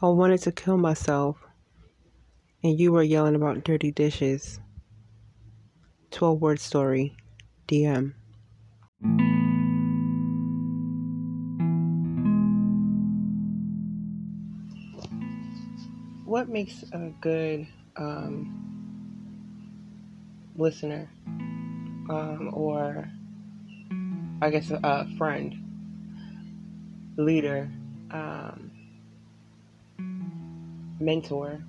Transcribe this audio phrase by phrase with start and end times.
[0.00, 1.38] I wanted to kill myself,
[2.62, 4.60] and you were yelling about dirty dishes.
[6.12, 7.16] 12 word story,
[7.66, 8.14] DM.
[16.24, 18.54] What makes a good um,
[20.56, 21.10] listener
[22.08, 23.10] um, or
[24.40, 25.56] I guess a, friend,
[27.16, 27.68] leader,
[28.12, 28.67] um,
[31.00, 31.62] mentor.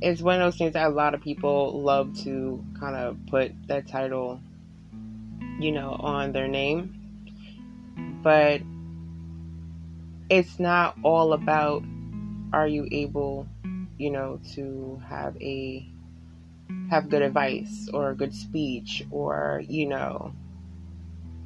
[0.00, 3.52] It's one of those things that a lot of people love to kind of put
[3.68, 4.40] that title,
[5.60, 6.98] you know, on their name.
[8.22, 8.62] But
[10.28, 11.84] it's not all about
[12.52, 13.46] are you able,
[13.98, 15.86] you know, to have a
[16.90, 20.32] have good advice or a good speech or, you know,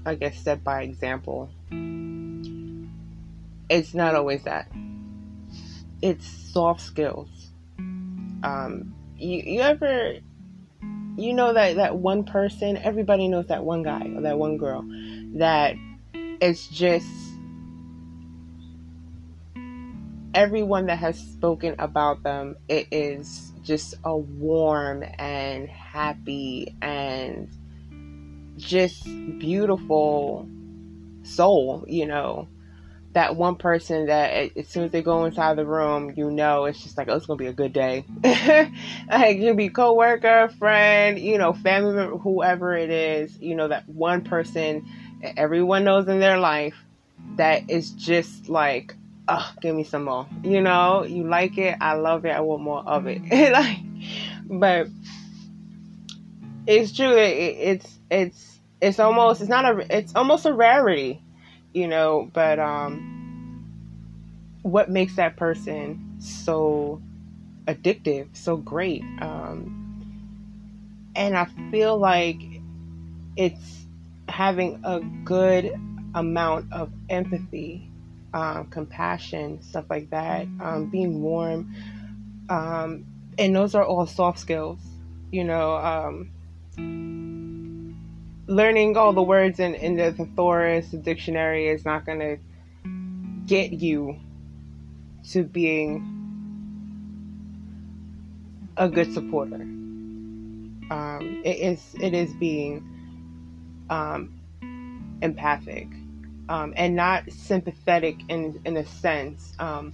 [0.05, 1.51] I guess set by example.
[3.69, 4.71] It's not always that.
[6.03, 7.53] It's soft skills.
[7.79, 10.15] Um, you, you ever,
[11.17, 14.85] you know that, that one person, everybody knows that one guy or that one girl
[15.39, 15.75] that
[16.41, 17.07] it's just
[20.35, 27.49] everyone that has spoken about them, it is just a warm and happy and
[28.59, 29.05] just
[29.39, 30.47] beautiful
[31.23, 32.49] soul, you know.
[33.17, 36.67] That one person that eh, as soon as they go inside the room, you know,
[36.67, 38.05] it's just like, oh, it's gonna be a good day.
[39.11, 43.89] like you be coworker, friend, you know, family member, whoever it is, you know, that
[43.89, 44.87] one person
[45.23, 46.77] eh, everyone knows in their life
[47.37, 48.95] that is just like
[49.29, 50.27] oh, give me some more.
[50.43, 53.23] You know, you like it, I love it, I want more of it.
[53.53, 53.79] like,
[54.45, 54.89] but
[56.67, 57.17] it's true.
[57.17, 61.23] It, it's it's it's almost it's not a it's almost a rarity,
[61.77, 62.29] you know.
[62.33, 63.69] But um,
[64.63, 67.03] what makes that person so
[67.67, 69.03] addictive, so great?
[69.21, 69.83] Um,
[71.15, 72.41] and I feel like
[73.37, 73.87] it's
[74.29, 75.73] having a good
[76.15, 77.91] amount of empathy
[78.33, 81.75] um, compassion, stuff like that, um, being warm.
[82.49, 83.05] Um,
[83.39, 84.81] and those are all soft skills,
[85.31, 86.27] you know.
[88.49, 92.39] Learning all the words in, in the thesaurus, the dictionary, is not going to
[93.47, 94.19] get you
[95.31, 96.13] to being
[98.77, 99.63] a good supporter.
[100.91, 104.41] Um, it is it is being um,
[105.23, 105.89] empathic
[106.49, 109.53] um, and not sympathetic in in a sense.
[109.59, 109.93] Um,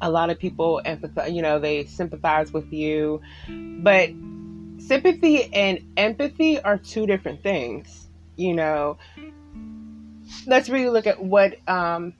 [0.00, 4.10] a lot of people empathize, you know, they sympathize with you, but
[4.86, 8.08] sympathy and empathy are two different things.
[8.36, 8.98] You know,
[10.46, 12.14] let's really look at what um,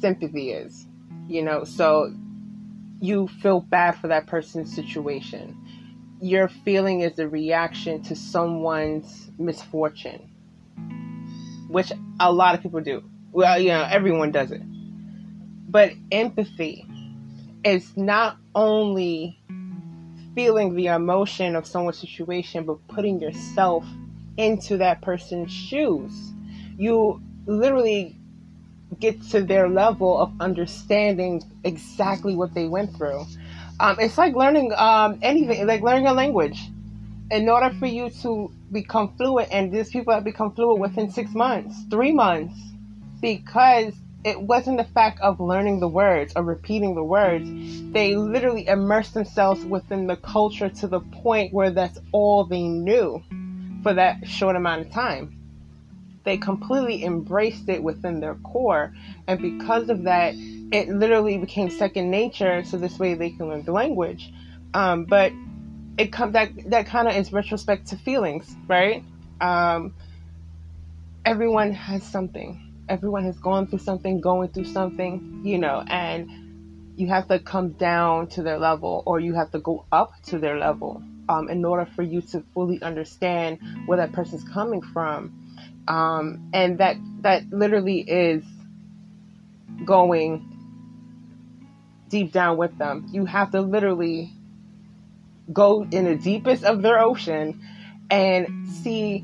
[0.00, 0.86] sympathy is.
[1.28, 2.14] You know, so
[3.00, 5.56] you feel bad for that person's situation.
[6.20, 10.30] Your feeling is a reaction to someone's misfortune
[11.68, 13.02] which a lot of people do.
[13.32, 14.62] Well, you know, everyone does it.
[15.70, 16.86] But empathy
[17.64, 19.38] is not only
[20.36, 23.84] feeling the emotion of someone's situation, but putting yourself
[24.36, 26.12] into that person's shoes.
[26.76, 28.14] You literally
[29.00, 33.24] get to their level of understanding exactly what they went through.
[33.80, 36.60] Um, it's like learning um, anything, like learning a language
[37.30, 41.32] in order for you to become fluent, and these people have become fluent within six
[41.34, 42.54] months, three months,
[43.22, 43.94] because
[44.24, 47.48] it wasn't the fact of learning the words or repeating the words.
[47.92, 53.22] They literally immersed themselves within the culture to the point where that's all they knew
[53.82, 55.32] for that short amount of time.
[56.24, 58.92] They completely embraced it within their core,
[59.28, 62.64] and because of that, it literally became second nature.
[62.64, 64.32] So this way they can learn the language.
[64.74, 65.32] Um, but
[65.98, 69.04] it comes that that kind of is retrospect to feelings, right?
[69.40, 69.94] Um,
[71.24, 72.65] everyone has something.
[72.88, 76.30] Everyone has gone through something, going through something, you know, and
[76.96, 80.38] you have to come down to their level or you have to go up to
[80.38, 85.84] their level um, in order for you to fully understand where that person's coming from.
[85.88, 88.44] Um, and that that literally is
[89.84, 90.52] going
[92.08, 93.08] deep down with them.
[93.10, 94.32] You have to literally
[95.52, 97.60] go in the deepest of their ocean
[98.10, 99.20] and see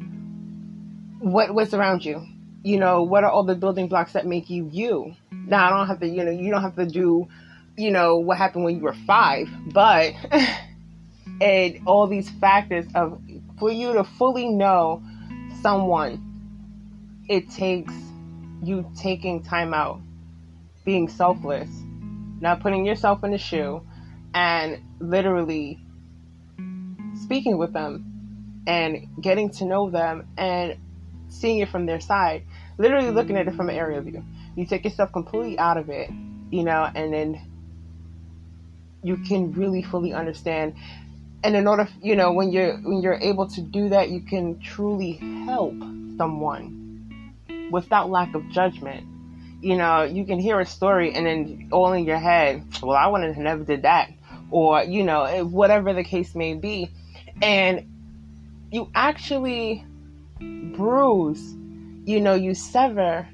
[1.18, 2.26] what what's around you.
[2.62, 5.14] You know, what are all the building blocks that make you you?
[5.30, 7.28] Now I don't have to, you know, you don't have to do,
[7.76, 10.14] you know, what happened when you were five, but
[11.40, 13.20] and all these factors of
[13.58, 15.02] for you to fully know
[15.60, 17.94] someone, it takes
[18.62, 20.00] you taking time out,
[20.84, 21.68] being selfless,
[22.40, 23.82] not putting yourself in the shoe,
[24.34, 25.80] and literally
[27.22, 30.76] speaking with them and getting to know them and
[31.28, 32.44] seeing it from their side,
[32.82, 33.16] literally mm-hmm.
[33.16, 34.24] looking at it from an area view.
[34.56, 36.10] You take yourself completely out of it,
[36.50, 37.40] you know, and then
[39.02, 40.74] you can really fully understand.
[41.44, 44.60] And in order, you know, when you're when you're able to do that, you can
[44.60, 45.12] truly
[45.46, 45.74] help
[46.18, 47.08] someone
[47.70, 49.06] without lack of judgment.
[49.60, 53.06] You know, you can hear a story and then all in your head, well, I
[53.06, 54.10] wouldn't have never did that,
[54.50, 56.90] or you know, eh, whatever the case may be,
[57.40, 57.86] and
[58.72, 59.84] you actually
[60.40, 61.54] bruise,
[62.04, 63.28] you know, you sever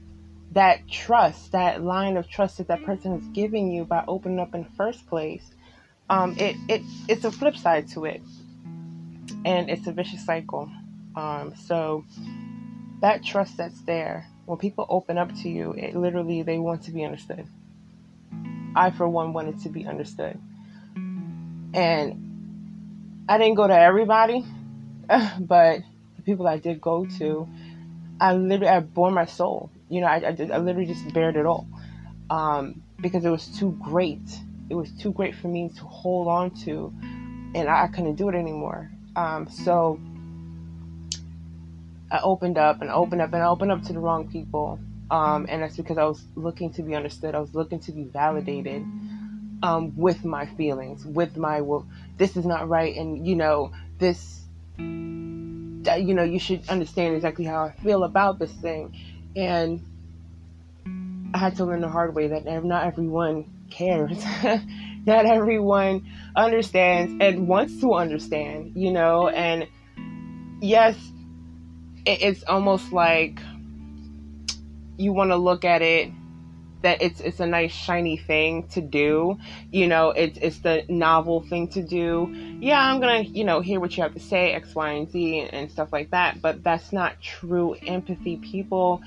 [0.52, 4.54] that trust, that line of trust that that person is giving you by opening up
[4.54, 5.44] in the first place.
[6.10, 8.22] Um, it, it it's a flip side to it,
[9.44, 10.70] and it's a vicious cycle.
[11.16, 12.04] Um, so
[13.00, 16.92] that trust that's there, when people open up to you, it literally they want to
[16.92, 17.46] be understood.
[18.74, 20.40] I, for one, wanted to be understood,
[21.74, 24.46] and I didn't go to everybody,
[25.40, 25.80] but
[26.16, 27.48] the people I did go to,
[28.20, 29.70] I literally I bore my soul.
[29.88, 31.66] You know, I, I, I literally just bared it all
[32.30, 34.20] um, because it was too great.
[34.70, 36.92] It was too great for me to hold on to,
[37.54, 38.90] and I, I couldn't do it anymore.
[39.16, 39.98] Um, so
[42.10, 44.78] I opened up and opened up and I opened up to the wrong people.
[45.10, 47.34] Um, and that's because I was looking to be understood.
[47.34, 48.82] I was looking to be validated
[49.62, 51.86] um, with my feelings, with my well,
[52.16, 54.42] this is not right, and you know this,
[55.96, 58.94] you know you should understand exactly how I feel about this thing,
[59.36, 59.84] and
[61.34, 64.22] I had to learn the hard way that not everyone cares,
[65.06, 69.66] not everyone understands and wants to understand, you know, and
[70.60, 70.96] yes,
[72.06, 73.40] it's almost like
[74.96, 76.10] you want to look at it
[76.82, 79.38] that it's it's a nice shiny thing to do.
[79.70, 82.34] You know it's it's the novel thing to do.
[82.60, 85.40] Yeah i'm gonna you know hear what you have to say x y and z
[85.40, 87.74] and, and stuff like that but that's not true.
[87.86, 89.02] Empathy people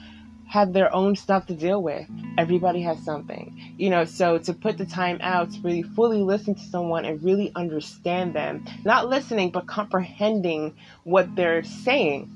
[0.47, 2.06] have their own stuff to deal with.
[2.38, 3.73] Everybody has something.
[3.77, 7.23] You know so to put the time out to really fully listen to someone and
[7.23, 12.29] really understand them not listening but comprehending what they're saying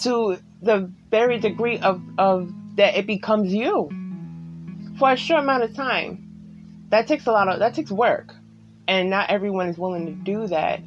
[0.00, 3.88] to the very degree of, of that it becomes you
[4.98, 6.22] for a short amount of time.
[6.90, 8.34] That takes a lot of that takes work,
[8.86, 10.80] and not everyone is willing to do that.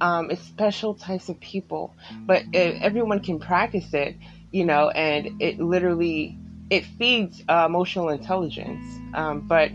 [0.00, 1.94] Um, it's special types of people,
[2.26, 4.16] but everyone can practice it,
[4.50, 8.84] you know, and it literally it feeds uh, emotional intelligence.
[9.14, 9.70] Um, but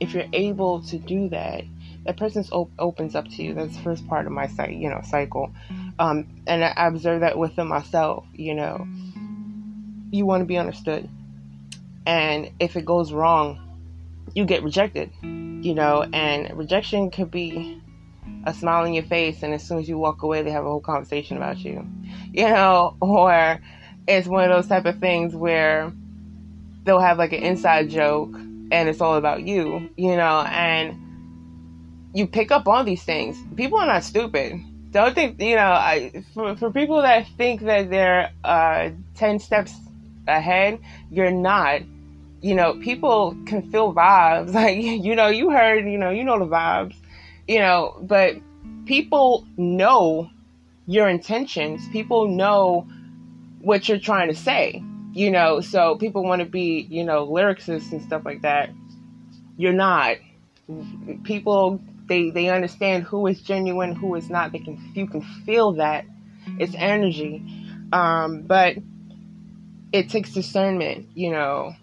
[0.00, 1.64] if you're able to do that,
[2.04, 3.54] that person op- opens up to you.
[3.54, 5.52] That's the first part of my you know, cycle.
[5.98, 8.86] Um, and I observe that within myself, you know.
[10.10, 11.08] You want to be understood.
[12.06, 13.60] And if it goes wrong,
[14.34, 17.80] you get rejected, you know, and rejection could be
[18.44, 20.68] a smile on your face, and as soon as you walk away, they have a
[20.68, 21.86] whole conversation about you,
[22.32, 23.60] you know, or
[24.06, 25.92] it's one of those type of things where
[26.84, 31.02] they'll have like an inside joke and it's all about you, you know, and
[32.14, 33.36] you pick up on these things.
[33.56, 34.60] People are not stupid.
[34.92, 39.74] Don't think you know I, for, for people that think that they're uh, 10 steps
[40.26, 40.78] ahead
[41.10, 41.82] you're not
[42.46, 44.52] you know people can feel vibes.
[44.56, 46.94] Like you know you heard you know you know the vibes
[47.48, 48.36] you know but
[48.84, 50.30] people know
[50.86, 51.88] your intentions.
[51.88, 52.86] People know
[53.60, 57.90] what you're trying to say you know so people want to be you know lyricists
[57.90, 58.70] and stuff like that.
[59.56, 60.16] You're not.
[61.24, 64.52] People they they understand who is genuine, who is not.
[64.52, 66.04] They can you can feel that.
[66.60, 67.42] It's energy,
[67.92, 68.76] um, but
[69.92, 71.74] it takes discernment, you know,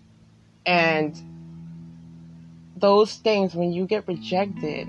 [0.66, 1.16] and
[2.76, 4.88] those things when you get rejected,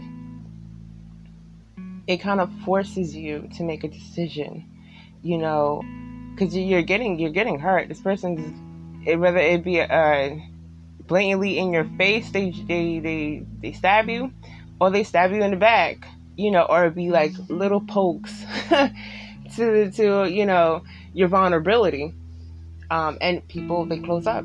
[2.06, 4.68] it kind of forces you to make a decision,
[5.22, 5.82] you know,
[6.30, 7.88] because you're getting you're getting hurt.
[7.88, 8.60] This person's
[9.06, 10.36] whether it be uh,
[11.06, 14.32] blatantly in your face, they they they they stab you
[14.80, 18.44] or they stab you in the back, you know, or it be like little pokes
[19.56, 22.12] to to you know your vulnerability.
[22.90, 24.44] Um, and people they close up.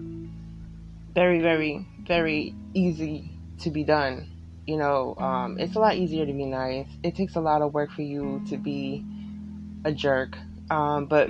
[1.19, 4.25] Very very very easy to be done.
[4.65, 6.87] You know, um, it's a lot easier to be nice.
[7.03, 9.03] It takes a lot of work for you to be
[9.83, 10.37] a jerk,
[10.71, 11.27] um, but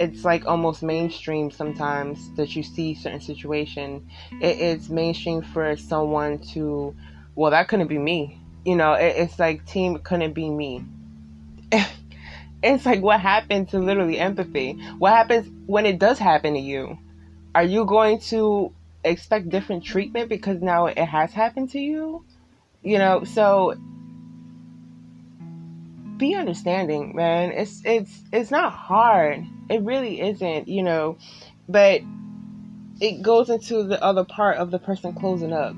[0.00, 4.08] it's like almost mainstream sometimes that you see certain situation.
[4.40, 6.94] It, it's mainstream for someone to
[7.34, 8.40] well, that couldn't be me.
[8.64, 10.84] You know, it, it's like team couldn't be me.
[12.62, 14.74] it's like what happened to literally empathy?
[14.98, 16.98] What happens when it does happen to you?
[17.54, 18.72] Are you going to
[19.04, 22.24] expect different treatment because now it has happened to you?
[22.82, 23.74] You know, so
[26.16, 27.52] be understanding, man.
[27.52, 29.44] It's it's it's not hard.
[29.70, 31.16] It really isn't, you know,
[31.68, 32.00] but
[33.00, 35.76] it goes into the other part of the person closing up.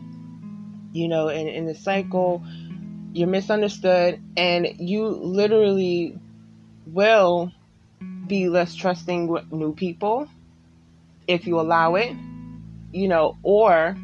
[0.92, 2.42] You know, and in the cycle,
[3.12, 6.18] you're misunderstood and you literally
[6.86, 7.52] will
[8.26, 10.28] be less trusting with new people
[11.26, 12.14] if you allow it,
[12.92, 13.96] you know, or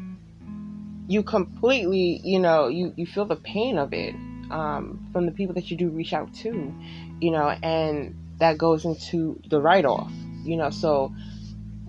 [1.07, 4.15] you completely, you know, you, you feel the pain of it
[4.51, 6.73] um, from the people that you do reach out to,
[7.19, 10.11] you know, and that goes into the write off,
[10.43, 10.69] you know.
[10.69, 11.13] So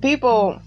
[0.00, 0.61] people,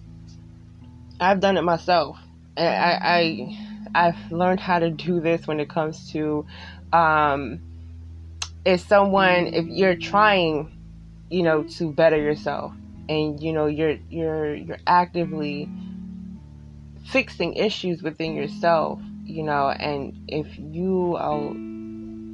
[1.19, 2.17] I've done it myself.
[2.55, 3.57] And I, I
[3.95, 6.45] I've learned how to do this when it comes to
[6.93, 7.61] um,
[8.65, 10.71] if someone if you're trying,
[11.29, 12.73] you know, to better yourself
[13.09, 15.69] and you know you're you're you're actively
[17.07, 21.51] fixing issues within yourself, you know, and if you uh,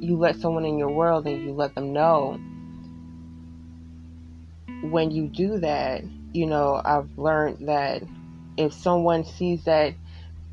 [0.04, 2.38] you let someone in your world and you let them know
[4.90, 6.02] when you do that,
[6.32, 8.02] you know, I've learned that
[8.56, 9.94] if someone sees that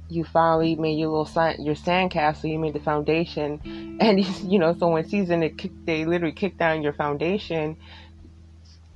[0.09, 3.61] you finally made your little sand, your sandcastle, you made the foundation,
[4.01, 7.77] and you know someone sees it kick, they literally kick down your foundation.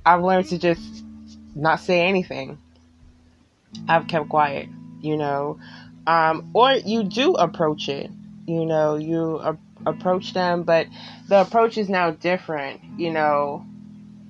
[0.04, 1.05] I've learned to just
[1.56, 2.58] not say anything.
[3.88, 4.68] I've kept quiet,
[5.00, 5.58] you know,
[6.06, 8.10] um, or you do approach it,
[8.46, 10.86] you know, you a- approach them, but
[11.28, 13.64] the approach is now different, you know.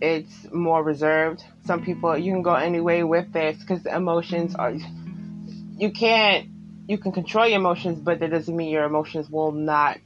[0.00, 1.42] It's more reserved.
[1.64, 4.74] Some people you can go any way with this because the emotions are.
[5.78, 6.48] You can't
[6.86, 9.98] you can control your emotions, but that doesn't mean your emotions will not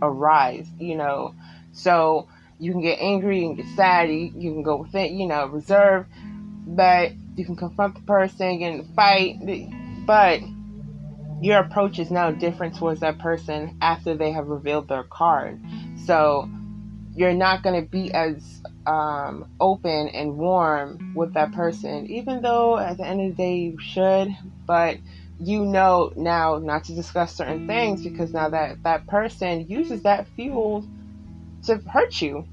[0.00, 1.34] arise, you know.
[1.72, 2.28] So
[2.58, 6.06] you can get angry, can get sad, you, you can go within, you know, reserve,
[6.66, 9.36] but you can confront the person and fight,
[10.06, 10.40] but
[11.40, 15.60] your approach is now different towards that person after they have revealed their card.
[16.06, 16.48] So
[17.14, 22.78] you're not going to be as um, open and warm with that person, even though
[22.78, 24.34] at the end of the day you should,
[24.66, 24.98] but
[25.38, 30.28] you know now not to discuss certain things because now that that person uses that
[30.36, 30.86] fuel
[31.64, 32.46] to hurt you.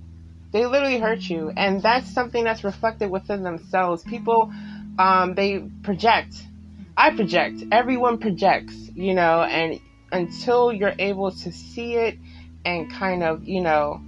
[0.52, 4.04] They literally hurt you, and that's something that's reflected within themselves.
[4.04, 4.52] People,
[4.98, 6.36] um, they project.
[6.98, 7.64] I project.
[7.72, 9.80] Everyone projects, you know, and
[10.12, 12.18] until you're able to see it
[12.66, 14.02] and kind of, you know,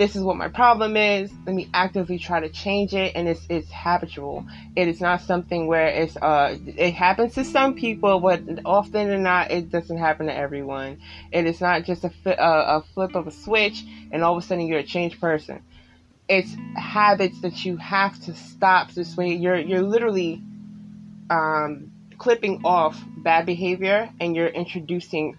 [0.00, 1.30] this is what my problem is.
[1.44, 3.12] Let me actively try to change it.
[3.14, 4.46] And it's, it's habitual.
[4.74, 9.22] It is not something where it's, uh, it happens to some people, but often than
[9.22, 11.02] not, it doesn't happen to everyone.
[11.30, 14.46] It is not just a, a, a flip of a switch and all of a
[14.46, 15.62] sudden you're a changed person.
[16.30, 19.34] It's habits that you have to stop this way.
[19.34, 20.42] You're, you're literally,
[21.28, 25.38] um, clipping off bad behavior and you're introducing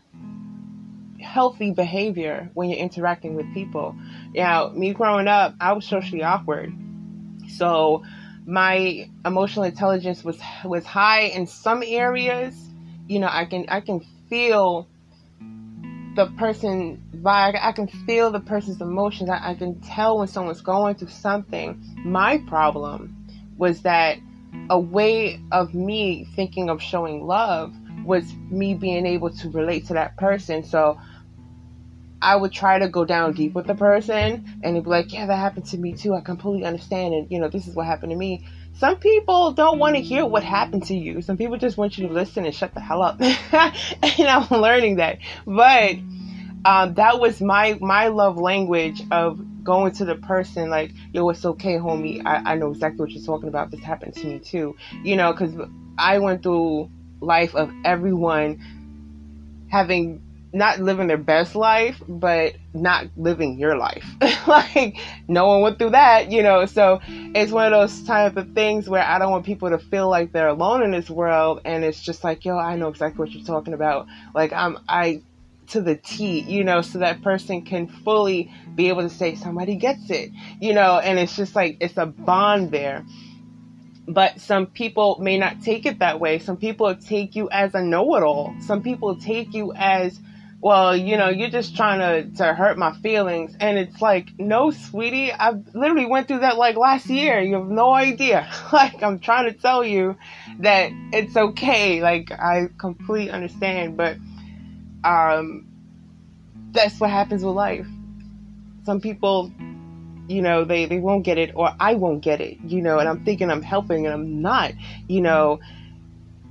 [1.19, 3.95] healthy behavior when you're interacting with people.
[4.33, 6.73] Now, me growing up, I was socially awkward.
[7.47, 8.03] So
[8.45, 12.55] my emotional intelligence was was high in some areas.
[13.07, 14.87] You know, I can I can feel
[16.15, 17.57] the person vibe.
[17.61, 19.29] I can feel the person's emotions.
[19.29, 21.81] I, I can tell when someone's going through something.
[22.03, 23.15] My problem
[23.57, 24.17] was that
[24.69, 27.73] a way of me thinking of showing love
[28.03, 30.63] was me being able to relate to that person.
[30.63, 30.99] So
[32.21, 35.25] I would try to go down deep with the person and they'd be like, Yeah,
[35.25, 36.13] that happened to me too.
[36.13, 37.13] I completely understand.
[37.13, 38.45] And, you know, this is what happened to me.
[38.73, 41.21] Some people don't want to hear what happened to you.
[41.21, 43.19] Some people just want you to listen and shut the hell up.
[43.21, 45.17] and I'm learning that.
[45.45, 45.95] But
[46.63, 51.45] um, that was my my love language of going to the person like, yo, it's
[51.45, 52.21] okay, homie.
[52.25, 53.71] I, I know exactly what you're talking about.
[53.71, 54.75] This happened to me too.
[55.03, 55.53] You know, because
[55.97, 58.59] I went through life of everyone
[59.69, 60.21] having
[60.53, 64.05] not living their best life, but not living your life.
[64.47, 66.65] like no one went through that, you know.
[66.65, 70.09] So it's one of those type of things where I don't want people to feel
[70.09, 73.31] like they're alone in this world, and it's just like, yo, I know exactly what
[73.31, 74.07] you're talking about.
[74.35, 75.21] Like I'm, I
[75.67, 79.75] to the T, you know, so that person can fully be able to say somebody
[79.75, 83.05] gets it, you know, and it's just like it's a bond there.
[84.05, 86.39] But some people may not take it that way.
[86.39, 88.55] Some people take you as a know-it-all.
[88.59, 90.19] Some people take you as
[90.61, 93.55] well, you know, you're just trying to, to hurt my feelings.
[93.59, 97.41] And it's like, no, sweetie, I literally went through that like last year.
[97.41, 98.47] You have no idea.
[98.71, 100.15] like, I'm trying to tell you
[100.59, 102.01] that it's okay.
[102.01, 104.17] Like, I completely understand, but,
[105.03, 105.67] um,
[106.71, 107.87] that's what happens with life.
[108.85, 109.51] Some people
[110.27, 113.09] you know they they won't get it or i won't get it you know and
[113.09, 114.71] i'm thinking i'm helping and i'm not
[115.07, 115.59] you know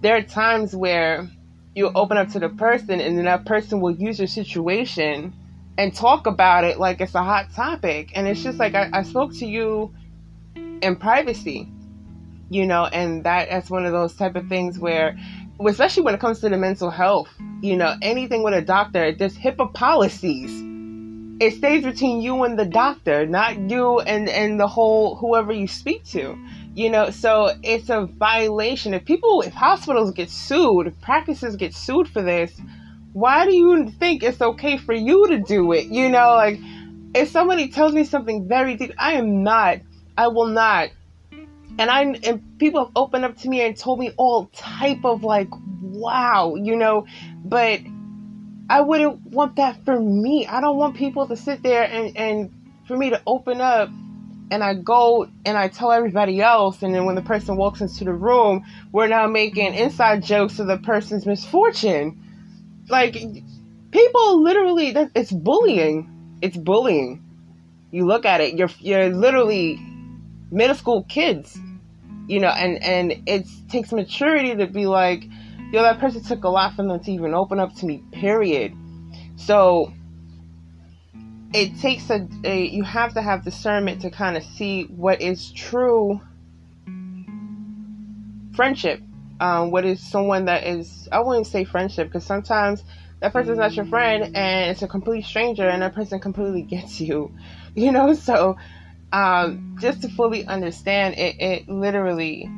[0.02, 1.31] there are times where
[1.74, 5.34] you open up to the person and then that person will use your situation
[5.78, 9.02] and talk about it like it's a hot topic and it's just like i, I
[9.02, 9.94] spoke to you
[10.54, 11.68] in privacy
[12.48, 15.16] you know and that that's one of those type of things where
[15.66, 17.28] especially when it comes to the mental health
[17.60, 20.50] you know anything with a doctor there's HIPAA policies
[21.40, 25.66] it stays between you and the doctor, not you and and the whole whoever you
[25.66, 26.38] speak to.
[26.74, 28.94] You know, so it's a violation.
[28.94, 32.60] If people, if hospitals get sued, if practices get sued for this,
[33.12, 35.86] why do you think it's okay for you to do it?
[35.86, 36.58] You know, like
[37.14, 39.78] if somebody tells me something very deep, I am not,
[40.16, 40.90] I will not.
[41.78, 45.24] And I and people have opened up to me and told me all type of
[45.24, 45.48] like,
[45.82, 47.06] wow, you know,
[47.44, 47.80] but
[48.68, 50.46] I wouldn't want that for me.
[50.46, 52.52] I don't want people to sit there and, and
[52.86, 53.88] for me to open up
[54.50, 58.04] and I go and I tell everybody else, and then when the person walks into
[58.04, 62.21] the room, we're now making inside jokes of the person's misfortune.
[62.88, 63.14] Like,
[63.90, 66.38] people literally, it's bullying.
[66.42, 67.23] It's bullying.
[67.92, 69.78] You look at it, you're you're literally
[70.50, 71.59] middle school kids,
[72.26, 75.25] you know, and and it takes maturity to be like,
[75.73, 78.73] yo, that person took a lot for them to even open up to me, period.
[79.37, 79.92] So
[81.52, 85.50] it takes a, a you have to have discernment to kind of see what is
[85.52, 86.21] true
[88.54, 89.00] friendship.
[89.40, 92.85] Um, what is someone that is, I wouldn't say friendship because sometimes
[93.21, 97.00] that person's not your friend and it's a complete stranger and that person completely gets
[97.00, 97.35] you,
[97.75, 98.12] you know?
[98.12, 98.57] So,
[99.12, 102.50] um, just to fully understand it, it literally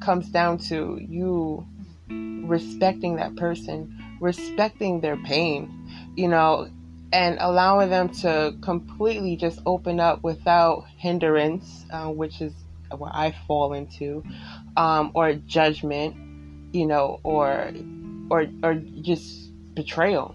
[0.00, 1.66] comes down to you
[2.08, 5.70] respecting that person, respecting their pain,
[6.16, 6.68] you know,
[7.12, 12.52] and allowing them to completely just open up without hindrance, uh, which is
[12.96, 14.24] what I fall into,
[14.76, 17.72] um, or judgment, you know, or
[18.30, 20.34] or or just betrayal.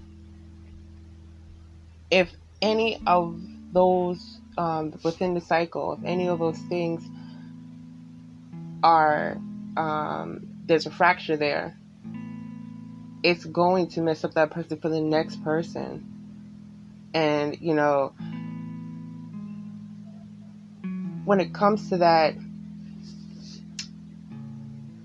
[2.11, 3.39] If any of
[3.71, 7.03] those um, within the cycle, if any of those things
[8.83, 9.37] are
[9.77, 11.77] um, there's a fracture there,
[13.23, 16.14] it's going to mess up that person for the next person.
[17.15, 18.13] And, you know,
[21.23, 22.35] when it comes to that,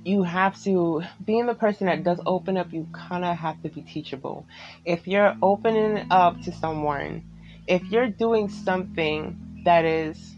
[0.05, 3.68] you have to, being the person that does open up, you kind of have to
[3.68, 4.44] be teachable.
[4.85, 7.23] If you're opening up to someone,
[7.68, 10.35] if you're doing something that is,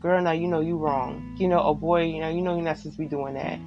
[0.00, 1.36] girl, now you know you wrong.
[1.38, 3.58] You know, a boy, you know, you know you're not supposed to be doing that.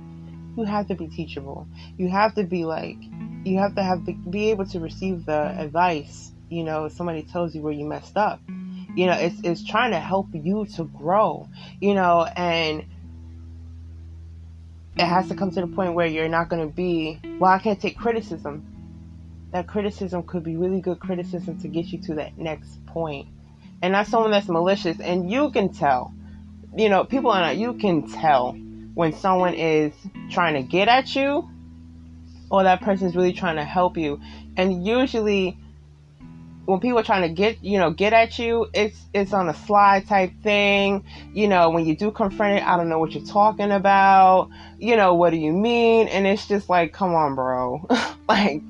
[0.57, 1.67] You have to be teachable.
[1.95, 2.97] You have to be like,
[3.43, 6.31] you have to have be able to receive the advice.
[6.49, 8.41] You know, if somebody tells you where you messed up.
[8.95, 11.49] You know, it's it's trying to help you to grow.
[11.81, 12.85] You know, and
[14.97, 17.19] it has to come to the point where you're not going to be.
[17.39, 18.71] Well, I can't take criticism.
[19.51, 23.27] That criticism could be really good criticism to get you to that next point.
[23.81, 24.99] And not someone that's malicious.
[24.99, 26.13] And you can tell.
[26.75, 27.57] You know, people are not.
[27.57, 28.53] You can tell
[28.93, 29.93] when someone is
[30.29, 31.49] trying to get at you
[32.49, 34.21] or that person's really trying to help you.
[34.55, 35.57] And usually
[36.65, 39.53] when people are trying to get you know get at you it's it's on a
[39.53, 41.03] slide type thing.
[41.33, 44.49] You know when you do confront it i don't know what you're talking about.
[44.79, 46.07] You know what do you mean?
[46.07, 47.87] And it's just like come on bro.
[48.27, 48.63] Like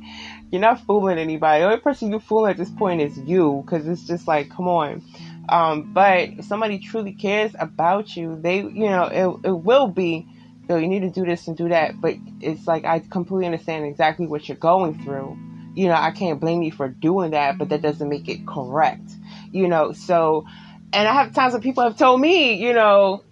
[0.51, 1.61] you're not fooling anybody.
[1.61, 4.67] The only person you fooling at this point is you because it's just like come
[4.67, 5.01] on.
[5.47, 10.27] Um, but if somebody truly cares about you they you know it, it will be
[10.69, 11.99] yo, you need to do this and do that.
[11.99, 15.37] But it's like I completely understand exactly what you're going through.
[15.75, 19.11] You know, I can't blame you for doing that, but that doesn't make it correct.
[19.51, 20.45] You know, so
[20.93, 23.23] and I have times when people have told me, you know,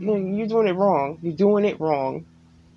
[0.00, 1.18] you're doing it wrong.
[1.22, 2.26] You're doing it wrong.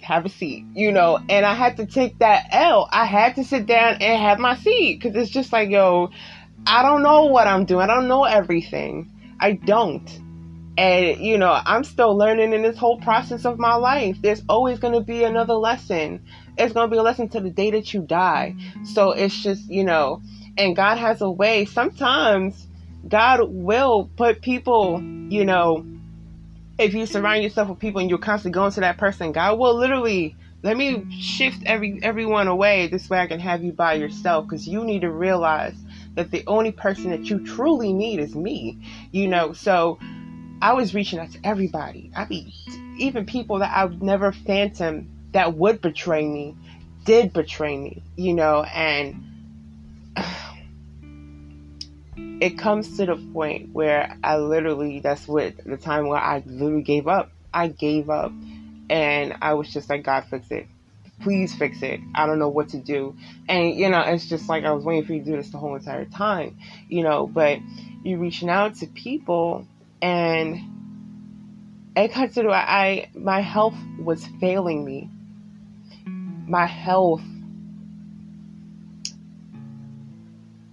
[0.02, 2.88] Have a seat, you know, and I had to take that L.
[2.92, 6.12] I had to sit down and have my seat because it's just like, yo,
[6.68, 7.90] I don't know what I'm doing.
[7.90, 9.12] I don't know everything.
[9.40, 10.08] I don't.
[10.78, 14.18] And, you know, I'm still learning in this whole process of my life.
[14.22, 16.24] There's always going to be another lesson.
[16.58, 18.56] It's going to be a lesson to the day that you die.
[18.84, 19.20] So mm-hmm.
[19.20, 20.22] it's just, you know,
[20.58, 21.66] and God has a way.
[21.66, 22.68] Sometimes
[23.08, 25.86] God will put people, you know,
[26.78, 29.76] if you surround yourself with people and you're constantly going to that person, God will
[29.76, 32.88] literally let me shift every everyone away.
[32.88, 35.76] This way I can have you by yourself because you need to realize
[36.16, 38.80] that the only person that you truly need is me.
[39.12, 40.00] You know, so
[40.62, 42.12] I was reaching out to everybody.
[42.16, 42.52] I mean,
[42.98, 46.56] even people that I've never phantom that would betray me
[47.06, 49.24] did betray me, you know, and
[52.42, 56.82] it comes to the point where I literally, that's what the time where I literally
[56.82, 57.32] gave up.
[57.54, 58.32] I gave up
[58.90, 60.68] and I was just like, God, fix it.
[61.22, 62.02] Please fix it.
[62.14, 63.16] I don't know what to do.
[63.48, 65.58] And, you know, it's just like I was waiting for you to do this the
[65.58, 66.58] whole entire time,
[66.90, 67.60] you know, but
[68.04, 69.68] you're reaching out to people
[70.02, 70.60] and
[71.96, 75.10] it got to I, my health was failing me.
[76.48, 77.24] My health,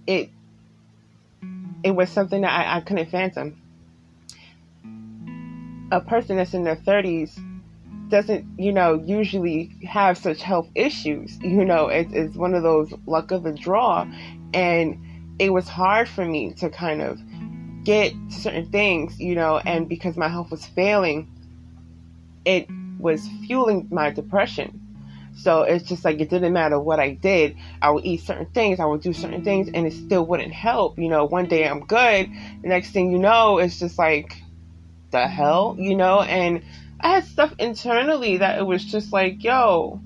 [0.05, 0.29] it,
[1.83, 3.59] it was something that I, I couldn't fathom.
[5.91, 7.39] A person that's in their 30s
[8.09, 11.37] doesn't, you know, usually have such health issues.
[11.41, 14.07] You know, it, it's one of those luck of the draw.
[14.53, 17.19] And it was hard for me to kind of
[17.83, 21.27] get certain things, you know, and because my health was failing,
[22.45, 22.67] it
[22.99, 24.79] was fueling my depression.
[25.35, 27.57] So it's just like it didn't matter what I did.
[27.81, 30.97] I would eat certain things, I would do certain things, and it still wouldn't help.
[30.97, 32.29] You know, one day I'm good,
[32.61, 34.37] the next thing you know, it's just like,
[35.11, 36.21] the hell, you know?
[36.21, 36.63] And
[36.99, 40.01] I had stuff internally that it was just like, yo,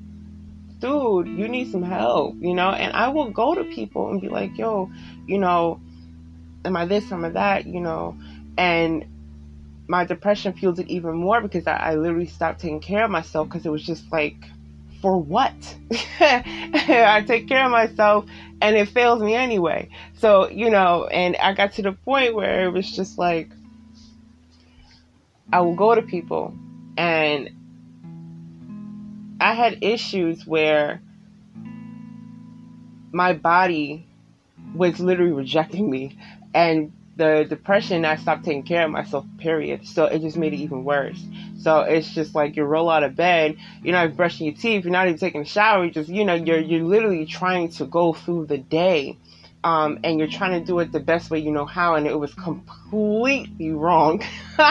[0.80, 2.70] dude, you need some help, you know?
[2.70, 4.92] And I will go to people and be like, yo,
[5.26, 5.82] you know,
[6.64, 8.18] am I this, am I that, you know?
[8.58, 9.06] And
[9.88, 13.48] my depression fueled it even more because I, I literally stopped taking care of myself
[13.48, 14.36] because it was just like,
[15.02, 15.54] for what?
[16.20, 18.26] I take care of myself
[18.62, 19.90] and it fails me anyway.
[20.18, 23.50] So, you know, and I got to the point where it was just like,
[25.52, 26.54] I will go to people
[26.98, 27.50] and
[29.40, 31.02] I had issues where
[33.12, 34.06] my body
[34.76, 36.18] was literally rejecting me
[36.54, 40.58] and the depression I stopped taking care of myself period so it just made it
[40.58, 41.22] even worse
[41.60, 44.92] so it's just like you roll out of bed you're not brushing your teeth you're
[44.92, 48.14] not even taking a shower you're just you know you're you're literally trying to go
[48.14, 49.18] through the day
[49.64, 52.18] um, and you're trying to do it the best way you know how, and it
[52.18, 54.24] was completely wrong.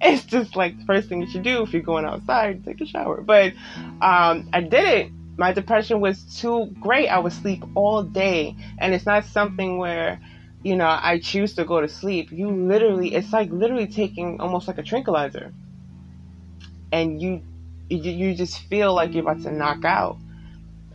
[0.00, 2.86] it's just like the first thing you should do if you're going outside, take a
[2.86, 3.22] shower.
[3.22, 3.54] But
[4.00, 5.12] um, I did it.
[5.36, 7.08] My depression was too great.
[7.08, 10.20] I would sleep all day, and it's not something where
[10.66, 12.32] you know I choose to go to sleep.
[12.32, 15.52] You literally, it's like literally taking almost like a tranquilizer,
[16.92, 17.42] and you
[17.88, 20.18] you, just feel like you're about to knock out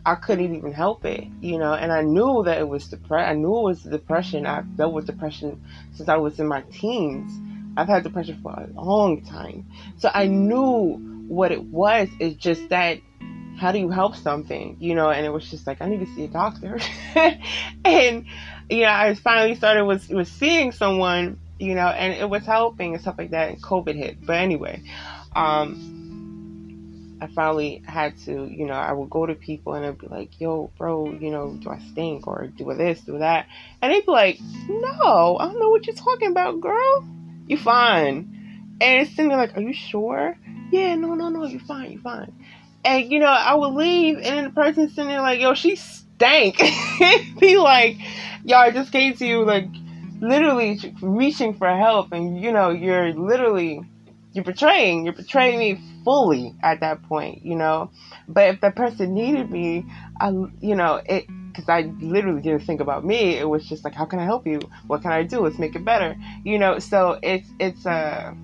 [0.04, 3.30] I couldn't even help it, you know, and I knew that it was depression.
[3.30, 4.46] I knew it was depression.
[4.46, 5.62] I've dealt with depression
[5.94, 7.32] since I was in my teens.
[7.76, 9.64] I've had depression for a long time.
[9.98, 10.96] So I knew
[11.28, 12.08] what it was.
[12.18, 12.98] It's just that
[13.58, 16.14] how do you help something, you know, and it was just like, I need to
[16.14, 16.80] see a doctor.
[17.84, 18.26] and,
[18.72, 22.94] you know, I finally started was, was seeing someone, you know, and it was helping
[22.94, 23.50] and stuff like that.
[23.50, 24.24] And COVID hit.
[24.24, 24.82] But anyway,
[25.36, 30.08] um, I finally had to, you know, I would go to people and I'd be
[30.08, 33.46] like, yo, bro, you know, do I stink or do this, do that?
[33.80, 37.06] And they'd be like, no, I don't know what you're talking about, girl.
[37.46, 38.76] You fine.
[38.80, 40.36] And it's sitting there like, are you sure?
[40.72, 42.32] Yeah, no, no, no, you're fine, you're fine.
[42.84, 45.76] And, you know, I would leave and the person sitting there like, yo, she
[46.22, 46.58] stank.
[47.40, 47.96] be like,
[48.54, 49.66] I just came to you like
[50.20, 53.80] literally reaching for help and, you know, you're literally
[54.34, 57.90] you're betraying you're betraying me fully at that point you know?
[58.26, 59.84] But if that person needed me
[60.20, 63.36] i you know it because i literally didn't think about me.
[63.36, 64.60] It was just like how can i help you?
[64.86, 65.40] What can i do?
[65.40, 66.78] Let's make it better you know?
[66.78, 68.34] So it's it's a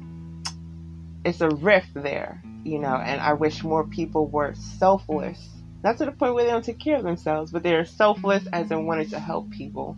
[1.24, 2.96] it's a rift there you know?
[2.96, 5.38] And i wish more people were selfless
[5.82, 8.70] not to the point where they don't take care of themselves but they're selfless as
[8.70, 9.96] in wanting to help people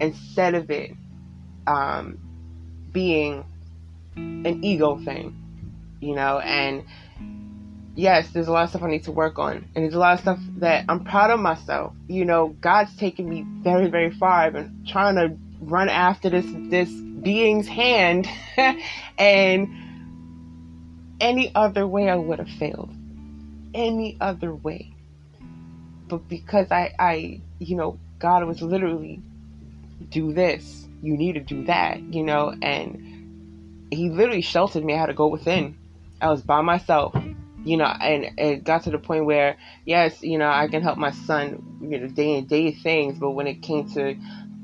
[0.00, 0.92] instead of it
[1.66, 2.18] um,
[2.92, 3.44] being
[4.16, 5.36] an ego thing,
[6.00, 6.84] you know, and
[7.94, 10.14] yes, there's a lot of stuff I need to work on, and there's a lot
[10.14, 11.94] of stuff that I'm proud of myself.
[12.08, 14.30] You know, God's taken me very, very far.
[14.30, 18.26] I've been trying to run after this this being's hand,
[19.18, 19.68] and
[21.20, 22.90] any other way I would have failed.
[23.72, 24.94] Any other way,
[26.10, 29.22] but because I, I, you know, God was literally
[30.10, 34.94] do this, you need to do that, you know, and he literally sheltered me.
[34.94, 35.78] I had to go within.
[36.20, 37.14] I was by myself,
[37.64, 40.98] you know, and it got to the point where, yes, you know, I can help
[40.98, 44.16] my son, you know, day and day things, but when it came to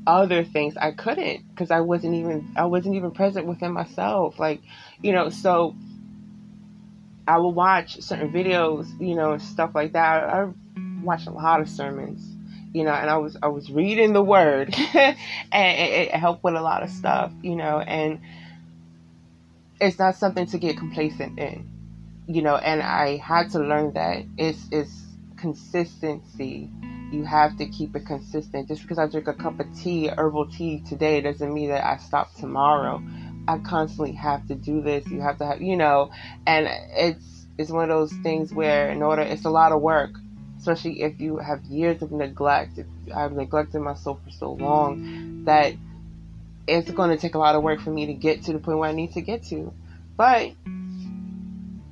[0.06, 4.38] other things, I couldn't because I wasn't even, I wasn't even present within myself.
[4.38, 4.60] Like,
[5.00, 5.74] you know, so
[7.26, 10.24] I will watch certain videos, you know, and stuff like that.
[10.24, 10.48] I
[11.06, 12.22] watched a lot of sermons,
[12.74, 15.16] you know, and I was, I was reading the word and
[15.52, 18.20] it, it helped with a lot of stuff, you know, and,
[19.80, 21.68] it's not something to get complacent in,
[22.26, 22.56] you know.
[22.56, 25.04] And I had to learn that it's it's
[25.36, 26.70] consistency,
[27.12, 28.68] you have to keep it consistent.
[28.68, 31.98] Just because I drink a cup of tea, herbal tea today, doesn't mean that I
[31.98, 33.02] stop tomorrow.
[33.48, 35.06] I constantly have to do this.
[35.06, 36.10] You have to have, you know,
[36.46, 40.10] and it's it's one of those things where in order, it's a lot of work,
[40.66, 42.78] especially if you have years of neglect.
[42.78, 45.74] If I've neglected myself for so long that
[46.66, 48.78] it's going to take a lot of work for me to get to the point
[48.78, 49.72] where I need to get to.
[50.16, 50.52] But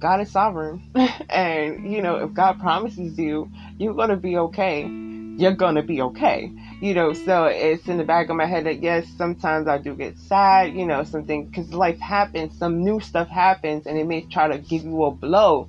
[0.00, 0.90] God is sovereign.
[1.30, 4.82] and, you know, if God promises you, you're going to be okay.
[4.82, 6.50] You're going to be okay.
[6.80, 9.94] You know, so it's in the back of my head that yes, sometimes I do
[9.94, 14.22] get sad, you know, something, because life happens, some new stuff happens, and it may
[14.22, 15.68] try to give you a blow.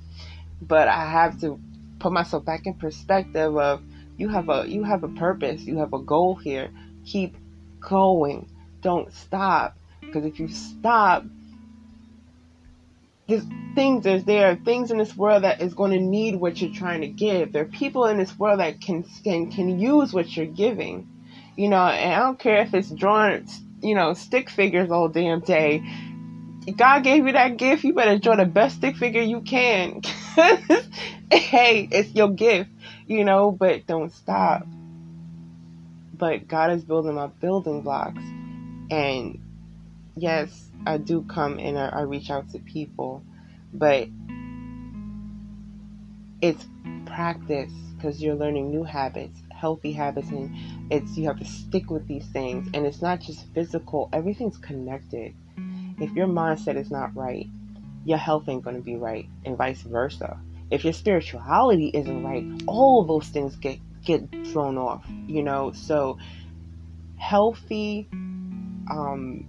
[0.60, 1.60] But I have to
[1.98, 3.82] put myself back in perspective of
[4.16, 6.70] you have a you have a purpose, you have a goal here.
[7.04, 7.36] Keep
[7.80, 8.48] going
[8.86, 9.76] don't stop.
[10.00, 11.24] Because if you stop,
[13.28, 13.42] there's
[13.74, 16.72] things there's there are things in this world that is going to need what you're
[16.72, 17.52] trying to give.
[17.52, 21.08] There are people in this world that can can can use what you're giving.
[21.56, 23.48] You know, and I don't care if it's drawing
[23.82, 25.82] you know, stick figures all damn day.
[26.74, 30.02] God gave you that gift, you better draw the best stick figure you can.
[31.30, 32.70] hey, it's your gift,
[33.06, 34.66] you know, but don't stop.
[36.12, 38.22] But God is building my building blocks.
[38.90, 39.38] And
[40.16, 43.22] yes, I do come and I, I reach out to people,
[43.72, 44.08] but
[46.40, 46.66] it's
[47.06, 52.06] practice because you're learning new habits, healthy habits, and it's you have to stick with
[52.06, 52.68] these things.
[52.74, 55.34] And it's not just physical; everything's connected.
[55.98, 57.46] If your mindset is not right,
[58.04, 60.38] your health ain't going to be right, and vice versa.
[60.70, 65.04] If your spirituality isn't right, all those things get get thrown off.
[65.26, 66.18] You know, so
[67.16, 68.08] healthy
[68.90, 69.46] um,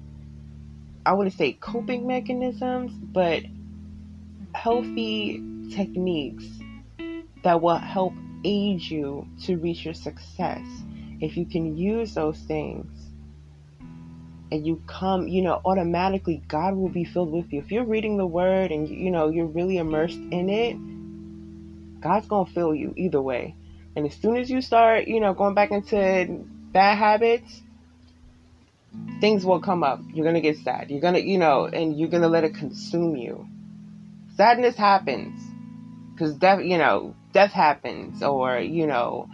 [1.05, 3.43] I wouldn't say coping mechanisms, but
[4.53, 6.45] healthy techniques
[7.43, 10.65] that will help aid you to reach your success.
[11.21, 12.91] If you can use those things
[14.51, 17.59] and you come, you know, automatically God will be filled with you.
[17.59, 22.45] If you're reading the word and you know you're really immersed in it, God's going
[22.45, 23.55] to fill you either way.
[23.95, 27.61] And as soon as you start, you know, going back into bad habits,
[29.19, 30.01] things will come up.
[30.13, 30.91] You're going to get sad.
[30.91, 33.47] You're going to, you know, and you're going to let it consume you.
[34.35, 35.41] Sadness happens
[36.13, 39.29] because death, you know, death happens or, you know,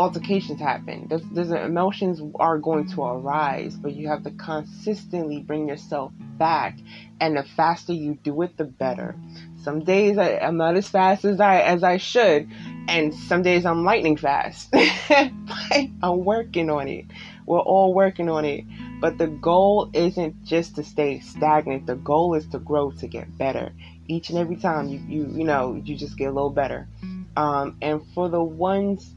[0.00, 1.06] altercations happen.
[1.08, 6.78] There's, there's emotions are going to arise, but you have to consistently bring yourself back.
[7.20, 9.14] And the faster you do it, the better.
[9.62, 12.48] Some days I, am not as fast as I as I should,
[12.88, 14.70] and some days I'm lightning fast.
[14.74, 17.04] I'm working on it.
[17.44, 18.64] We're all working on it.
[19.02, 21.86] But the goal isn't just to stay stagnant.
[21.86, 23.72] The goal is to grow, to get better.
[24.08, 26.88] Each and every time you you you know you just get a little better.
[27.36, 29.14] Um, and for the ones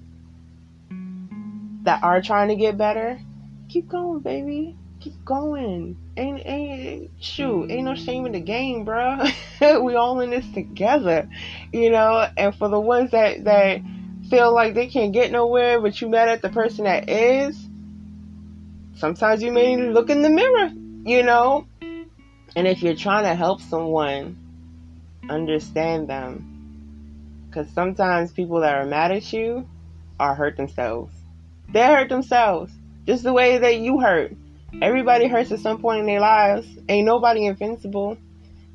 [1.83, 3.19] that are trying to get better,
[3.69, 4.75] keep going, baby.
[4.99, 5.97] Keep going.
[6.15, 9.21] Ain't ain't shoot, ain't no shame in the game, bro.
[9.81, 11.29] we all in this together,
[11.73, 12.25] you know.
[12.37, 13.81] And for the ones that that
[14.29, 17.57] feel like they can't get nowhere, but you mad at the person that is,
[18.95, 20.71] sometimes you may need to look in the mirror,
[21.03, 21.67] you know?
[22.55, 24.37] And if you're trying to help someone
[25.29, 29.67] understand them, because sometimes people that are mad at you
[30.19, 31.13] are hurt themselves.
[31.71, 32.71] They hurt themselves
[33.05, 34.35] just the way that you hurt.
[34.81, 36.67] Everybody hurts at some point in their lives.
[36.89, 38.17] Ain't nobody invincible.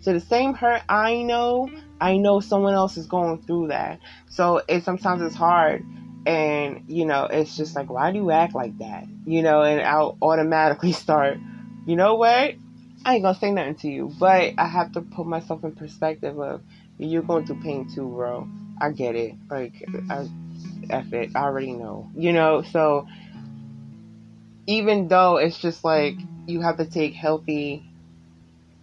[0.01, 1.71] So the same hurt I know,
[2.01, 3.99] I know someone else is going through that.
[4.29, 5.85] So it sometimes it's hard
[6.29, 9.81] and you know it's just like why do you act like that you know and
[9.81, 11.39] i'll automatically start
[11.87, 12.55] you know what
[13.05, 16.39] i ain't gonna say nothing to you but i have to put myself in perspective
[16.39, 16.61] of
[16.99, 18.47] you're going through pain too bro
[18.79, 19.73] i get it like
[20.11, 20.29] i
[20.91, 22.63] It i already know you know?
[22.63, 23.07] So
[24.67, 26.15] even though it's just like
[26.47, 27.85] you have to take healthy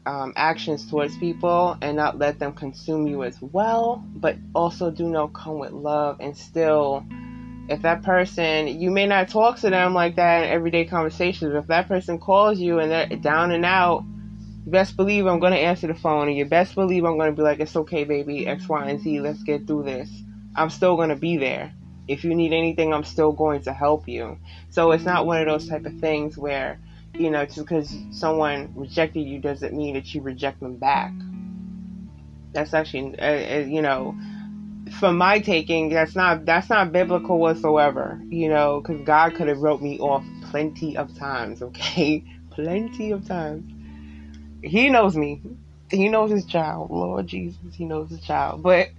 [0.05, 5.07] um, actions towards people and not let them consume you as well, but also do
[5.07, 7.03] not come with love and still
[7.67, 11.57] if that person you may not talk to them like that in everyday conversations but
[11.57, 14.03] if that person calls you and they're down and out
[14.65, 17.31] you best believe i'm going to answer the phone and you best believe i'm going
[17.31, 20.07] to be like it's okay baby x y and z let's get through this.
[20.55, 21.73] I'm still going to be there
[22.07, 24.37] if you need anything i'm still going to help you
[24.69, 26.79] so it's not one of those type of things where
[27.13, 31.11] you know just because someone rejected you doesn't mean that you reject them back
[32.51, 34.15] that's actually uh, uh, you know
[34.91, 38.21] from my taking, that's not that's not biblical whatsoever.
[38.29, 41.61] You know, because God could have wrote me off plenty of times.
[41.75, 43.71] Okay, plenty of times.
[44.63, 45.41] He knows me.
[45.89, 46.89] He knows his child.
[46.89, 48.63] Lord Jesus, he knows his child.
[48.63, 48.89] But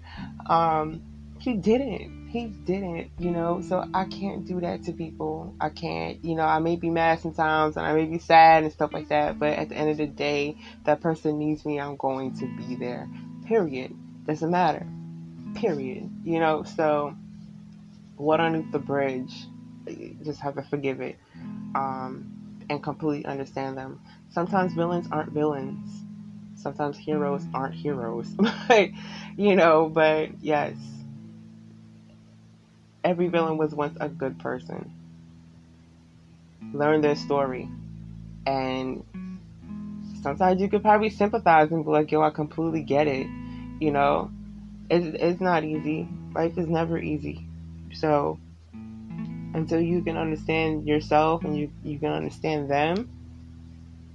[0.46, 1.02] um,
[1.38, 2.25] he didn't.
[2.36, 3.62] He didn't, you know.
[3.62, 5.54] So I can't do that to people.
[5.58, 6.42] I can't, you know.
[6.42, 9.38] I may be mad sometimes and I may be sad and stuff like that.
[9.38, 11.80] But at the end of the day, that person needs me.
[11.80, 13.08] I'm going to be there.
[13.46, 13.96] Period.
[14.26, 14.86] Doesn't matter.
[15.54, 16.10] Period.
[16.24, 16.62] You know.
[16.64, 17.16] So
[18.16, 19.46] what underneath the bridge?
[20.22, 21.18] Just have to forgive it,
[21.74, 23.98] um, and completely understand them.
[24.28, 26.04] Sometimes villains aren't villains.
[26.54, 28.28] Sometimes heroes aren't heroes.
[29.38, 30.74] you know, but yes,
[33.06, 34.92] every villain was once a good person.
[36.72, 37.68] Learn their story.
[38.44, 39.04] And
[40.22, 43.28] sometimes you could probably sympathize and be like, yo, I completely get it.
[43.80, 44.32] You know,
[44.90, 46.08] it's, it's not easy.
[46.34, 47.46] Life is never easy.
[47.94, 48.40] So,
[48.72, 53.08] until you can understand yourself and you, you can understand them,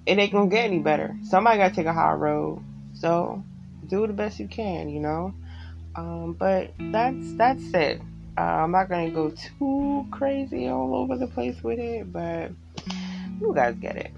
[0.06, 1.16] it ain't gonna get any better.
[1.24, 2.62] Somebody gotta take a high road.
[2.94, 3.42] So,
[3.88, 5.34] do the best you can, you know?
[5.96, 8.02] Um, but that's that's it.
[8.42, 12.50] Uh, I'm not gonna go too crazy all over the place with it, but
[13.40, 14.12] you guys get it.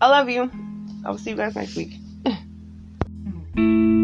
[0.00, 0.50] I love you.
[1.04, 1.98] I will see you guys next week.